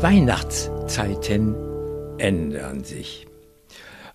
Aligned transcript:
Weihnachtszeiten 0.00 1.56
ändern 2.18 2.84
sich. 2.84 3.26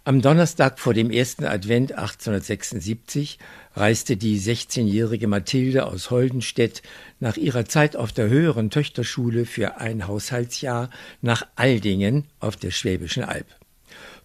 Am 0.06 0.22
Donnerstag 0.22 0.80
vor 0.80 0.94
dem 0.94 1.12
ersten 1.12 1.44
Advent 1.44 1.92
1876 1.92 3.38
reiste 3.76 4.16
die 4.16 4.40
16-jährige 4.40 5.28
Mathilde 5.28 5.86
aus 5.86 6.10
Holdenstedt 6.10 6.84
nach 7.20 7.36
ihrer 7.36 7.66
Zeit 7.66 7.98
auf 7.98 8.14
der 8.14 8.30
höheren 8.30 8.70
Töchterschule 8.70 9.46
für 9.46 9.76
ein 9.82 10.08
Haushaltsjahr 10.08 10.90
nach 11.22 11.46
Aldingen 11.58 12.28
auf 12.40 12.56
der 12.56 12.72
Schwäbischen 12.72 13.26
Alb. 13.26 13.48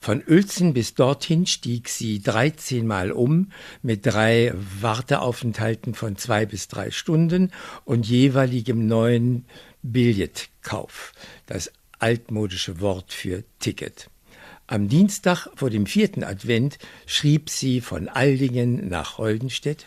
Von 0.01 0.23
Uelzen 0.29 0.75
bis 0.75 0.95
dorthin 0.95 1.45
stieg 1.47 1.89
sie 1.89 2.23
13 2.23 2.87
Mal 2.87 3.11
um 3.11 3.51
mit 3.83 4.07
drei 4.07 4.55
Warteaufenthalten 4.81 5.95
von 5.95 6.17
zwei 6.17 6.47
bis 6.47 6.69
drei 6.69 6.93
Stunden 6.93 7.51
und 7.85 8.07
jeweiligem 8.07 8.87
neuen 8.87 9.45
Billetkauf, 9.93 11.13
das 11.47 11.73
altmodische 11.99 12.81
Wort 12.81 13.13
für 13.13 13.45
Ticket. 13.59 14.11
Am 14.67 14.89
Dienstag 14.89 15.49
vor 15.55 15.71
dem 15.71 15.87
vierten 15.87 16.23
Advent 16.23 16.79
schrieb 17.07 17.49
sie 17.49 17.81
von 17.81 18.09
Aldingen 18.09 18.89
nach 18.89 19.19
Holdenstedt. 19.19 19.87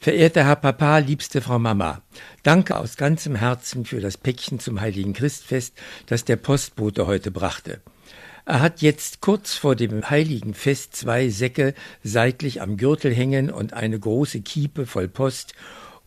Verehrter 0.00 0.44
Herr 0.44 0.56
Papa, 0.56 0.98
liebste 0.98 1.40
Frau 1.40 1.58
Mama, 1.58 2.02
danke 2.42 2.76
aus 2.76 2.96
ganzem 2.96 3.36
Herzen 3.36 3.84
für 3.84 4.00
das 4.00 4.18
Päckchen 4.18 4.58
zum 4.58 4.80
Heiligen 4.80 5.12
Christfest, 5.12 5.74
das 6.06 6.24
der 6.24 6.36
Postbote 6.36 7.06
heute 7.06 7.30
brachte. 7.30 7.80
Er 8.46 8.60
hat 8.60 8.82
jetzt 8.82 9.22
kurz 9.22 9.54
vor 9.54 9.74
dem 9.74 10.10
heiligen 10.10 10.52
Fest 10.52 10.94
zwei 10.94 11.30
Säcke 11.30 11.72
seitlich 12.02 12.60
am 12.60 12.76
Gürtel 12.76 13.14
hängen 13.14 13.50
und 13.50 13.72
eine 13.72 13.98
große 13.98 14.42
Kiepe 14.42 14.84
voll 14.84 15.08
Post 15.08 15.54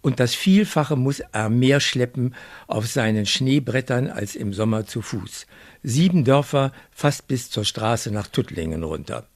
und 0.07 0.21
das 0.21 0.33
Vielfache 0.33 0.95
muss 0.95 1.19
er 1.19 1.49
mehr 1.49 1.81
schleppen 1.81 2.33
auf 2.65 2.87
seinen 2.87 3.25
Schneebrettern 3.25 4.09
als 4.09 4.37
im 4.37 4.53
Sommer 4.53 4.85
zu 4.85 5.01
Fuß. 5.01 5.45
Sieben 5.83 6.23
Dörfer 6.23 6.71
fast 6.91 7.27
bis 7.27 7.49
zur 7.49 7.65
Straße 7.65 8.09
nach 8.11 8.27
Tuttlingen 8.27 8.83
runter. 8.83 9.27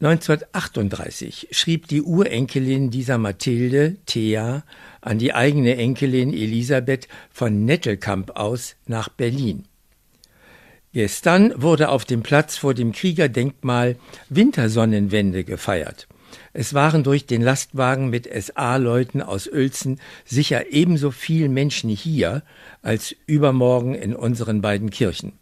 1938 0.00 1.48
schrieb 1.52 1.88
die 1.88 2.02
Urenkelin 2.02 2.90
dieser 2.90 3.16
Mathilde, 3.16 3.96
Thea, 4.04 4.62
an 5.00 5.18
die 5.18 5.32
eigene 5.32 5.78
Enkelin 5.78 6.34
Elisabeth 6.34 7.08
von 7.30 7.64
Nettelkamp 7.64 8.36
aus 8.36 8.76
nach 8.86 9.08
Berlin. 9.08 9.64
Gestern 10.92 11.54
wurde 11.56 11.88
auf 11.88 12.04
dem 12.04 12.22
Platz 12.22 12.58
vor 12.58 12.74
dem 12.74 12.92
Kriegerdenkmal 12.92 13.96
Wintersonnenwende 14.28 15.44
gefeiert. 15.44 16.08
Es 16.52 16.74
waren 16.74 17.02
durch 17.02 17.26
den 17.26 17.42
Lastwagen 17.42 18.10
mit 18.10 18.28
SA-Leuten 18.32 19.22
aus 19.22 19.46
Uelzen 19.46 20.00
sicher 20.24 20.72
ebenso 20.72 21.10
viel 21.10 21.48
Menschen 21.48 21.90
hier 21.90 22.42
als 22.82 23.14
übermorgen 23.26 23.94
in 23.94 24.14
unseren 24.14 24.60
beiden 24.60 24.90
Kirchen. 24.90 25.32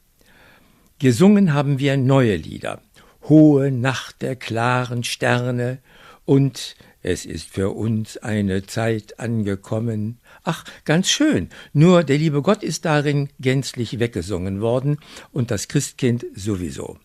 Gesungen 0.98 1.52
haben 1.52 1.78
wir 1.78 1.96
neue 1.96 2.36
Lieder. 2.36 2.80
Hohe 3.28 3.70
Nacht 3.70 4.22
der 4.22 4.36
klaren 4.36 5.04
Sterne 5.04 5.78
und 6.24 6.76
es 7.02 7.24
ist 7.24 7.48
für 7.48 7.70
uns 7.70 8.16
eine 8.16 8.66
Zeit 8.66 9.20
angekommen. 9.20 10.18
Ach, 10.42 10.64
ganz 10.84 11.08
schön. 11.08 11.50
Nur 11.72 12.02
der 12.02 12.18
liebe 12.18 12.42
Gott 12.42 12.64
ist 12.64 12.84
darin 12.84 13.28
gänzlich 13.38 14.00
weggesungen 14.00 14.60
worden 14.60 14.98
und 15.32 15.52
das 15.52 15.68
Christkind 15.68 16.26
sowieso. 16.34 16.98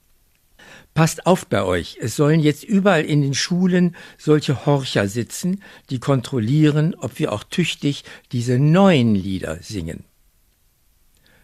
Passt 0.93 1.25
auf 1.25 1.47
bei 1.47 1.63
euch. 1.63 1.97
Es 2.01 2.15
sollen 2.15 2.41
jetzt 2.41 2.63
überall 2.63 3.05
in 3.05 3.21
den 3.21 3.33
Schulen 3.33 3.95
solche 4.17 4.65
Horcher 4.65 5.07
sitzen, 5.07 5.61
die 5.89 5.99
kontrollieren, 5.99 6.95
ob 6.95 7.17
wir 7.17 7.31
auch 7.31 7.43
tüchtig 7.43 8.03
diese 8.31 8.59
neuen 8.59 9.15
Lieder 9.15 9.57
singen. 9.61 10.03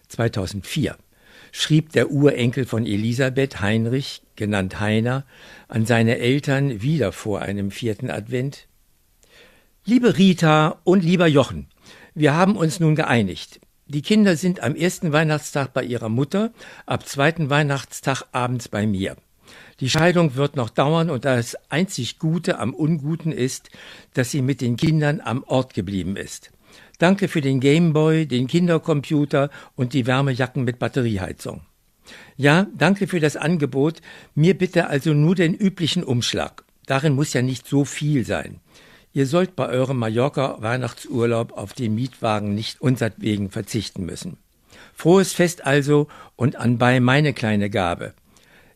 2004 0.10 0.98
schrieb 1.52 1.94
der 1.94 2.12
Urenkel 2.12 2.66
von 2.66 2.86
Elisabeth 2.86 3.62
Heinrich, 3.62 4.22
genannt 4.36 4.80
Heiner, 4.80 5.26
an 5.70 5.86
seine 5.86 6.18
Eltern 6.18 6.82
wieder 6.82 7.12
vor 7.14 7.42
einem 7.42 7.72
vierten 7.72 8.12
Advent. 8.12 8.68
Liebe 9.86 10.18
Rita 10.18 10.80
und 10.84 11.04
lieber 11.04 11.28
Jochen, 11.28 11.68
wir 12.14 12.34
haben 12.34 12.58
uns 12.58 12.82
nun 12.82 12.96
geeinigt. 12.96 13.62
Die 13.86 14.02
Kinder 14.02 14.36
sind 14.36 14.62
am 14.62 14.76
ersten 14.76 15.14
Weihnachtstag 15.14 15.74
bei 15.74 15.84
ihrer 15.84 16.10
Mutter, 16.10 16.52
ab 16.86 17.08
zweiten 17.08 17.50
Weihnachtstag 17.50 18.24
abends 18.34 18.68
bei 18.68 18.86
mir. 18.86 19.16
Die 19.80 19.90
Scheidung 19.90 20.36
wird 20.36 20.56
noch 20.56 20.70
dauern 20.70 21.10
und 21.10 21.26
das 21.26 21.56
einzig 21.70 22.20
Gute 22.20 22.60
am 22.60 22.74
Unguten 22.74 23.32
ist, 23.32 23.70
dass 24.14 24.32
sie 24.32 24.42
mit 24.42 24.62
den 24.62 24.78
Kindern 24.78 25.22
am 25.22 25.44
Ort 25.44 25.74
geblieben 25.74 26.16
ist. 26.16 26.52
Danke 26.98 27.28
für 27.28 27.42
den 27.42 27.60
Gameboy, 27.60 28.26
den 28.26 28.48
Kindercomputer 28.48 29.50
und 29.76 29.94
die 29.94 30.08
Wärmejacken 30.08 30.64
mit 30.64 30.80
Batterieheizung. 30.80 31.62
Ja, 32.38 32.68
danke 32.76 33.08
für 33.08 33.20
das 33.20 33.36
Angebot. 33.36 34.02
Mir 34.34 34.58
bitte 34.58 34.88
also 34.88 35.14
nur 35.14 35.36
den 35.36 35.54
üblichen 35.54 36.04
Umschlag. 36.04 36.64
Darin 36.86 37.14
muss 37.14 37.34
ja 37.34 37.42
nicht 37.42 37.68
so 37.68 37.86
viel 37.86 38.26
sein. 38.26 38.60
Ihr 39.14 39.26
sollt 39.26 39.56
bei 39.56 39.68
eurem 39.68 39.98
Mallorca-Weihnachtsurlaub 39.98 41.54
auf 41.54 41.74
den 41.74 41.96
Mietwagen 41.96 42.56
nicht 42.56 42.82
unsertwegen 42.82 43.50
verzichten 43.50 44.06
müssen. 44.06 44.38
Frohes 44.94 45.34
Fest 45.34 45.66
also 45.66 46.08
und 46.36 46.56
anbei 46.56 47.00
meine 47.00 47.34
kleine 47.34 47.70
Gabe. 47.70 48.14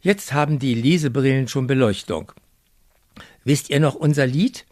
Jetzt 0.04 0.34
haben 0.34 0.58
die 0.58 0.74
Lesebrillen 0.74 1.48
schon 1.48 1.68
Beleuchtung. 1.68 2.32
Wisst 3.44 3.70
ihr 3.70 3.80
noch 3.80 3.94
unser 3.94 4.26
Lied? 4.26 4.66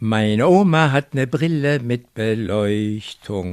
Meine 0.00 0.48
Oma 0.48 0.90
hat 0.90 1.14
ne 1.14 1.28
Brille 1.28 1.78
mit 1.78 2.12
Beleuchtung. 2.14 3.52